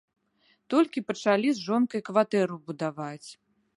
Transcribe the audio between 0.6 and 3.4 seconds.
Толькі пачалі з жонкай кватэру будаваць.